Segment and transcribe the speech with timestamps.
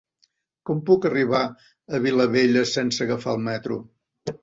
[0.69, 3.83] Com puc arribar a Vilabella sense agafar el metro?